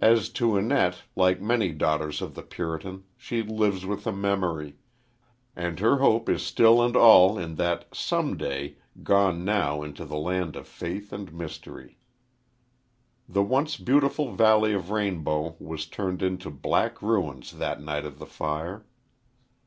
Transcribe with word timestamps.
As 0.00 0.30
to 0.30 0.56
Annette, 0.56 1.02
like 1.14 1.38
many 1.38 1.72
daughters 1.72 2.22
of 2.22 2.34
the 2.34 2.40
Puritan, 2.42 3.04
she 3.18 3.42
lives 3.42 3.84
with 3.84 4.06
a 4.06 4.10
memory, 4.10 4.76
and 5.54 5.78
her 5.78 5.98
hope 5.98 6.30
is 6.30 6.40
still 6.40 6.80
and 6.82 6.96
all 6.96 7.36
in 7.38 7.56
that 7.56 7.94
"some 7.94 8.38
day," 8.38 8.78
gone 9.02 9.44
now 9.44 9.82
into 9.82 10.06
the 10.06 10.16
land 10.16 10.56
of 10.56 10.66
faith 10.66 11.12
and 11.12 11.34
mystery. 11.34 11.98
The 13.28 13.42
once 13.42 13.76
beautiful 13.76 14.32
valley 14.34 14.72
of 14.72 14.88
Rainbow 14.90 15.54
was 15.58 15.84
turned 15.84 16.22
into 16.22 16.48
black 16.50 17.02
ruins 17.02 17.50
that 17.52 17.78
night 17.82 18.06
of 18.06 18.18
the 18.18 18.24
fire. 18.26 18.86